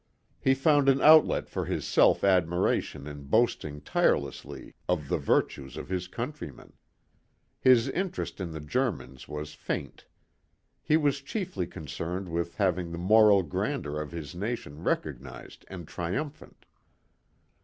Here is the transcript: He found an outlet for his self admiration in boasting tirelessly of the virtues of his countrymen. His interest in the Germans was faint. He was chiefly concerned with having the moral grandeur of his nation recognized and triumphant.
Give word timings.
He 0.39 0.55
found 0.55 0.89
an 0.89 0.99
outlet 0.99 1.47
for 1.47 1.65
his 1.65 1.85
self 1.85 2.23
admiration 2.23 3.05
in 3.05 3.25
boasting 3.25 3.81
tirelessly 3.81 4.73
of 4.89 5.09
the 5.09 5.19
virtues 5.19 5.77
of 5.77 5.89
his 5.89 6.07
countrymen. 6.07 6.73
His 7.59 7.87
interest 7.87 8.41
in 8.41 8.51
the 8.51 8.61
Germans 8.61 9.27
was 9.27 9.53
faint. 9.53 10.07
He 10.81 10.97
was 10.97 11.21
chiefly 11.21 11.67
concerned 11.67 12.29
with 12.29 12.55
having 12.55 12.91
the 12.91 12.97
moral 12.97 13.43
grandeur 13.43 14.01
of 14.01 14.11
his 14.11 14.33
nation 14.33 14.81
recognized 14.83 15.65
and 15.67 15.87
triumphant. 15.87 16.65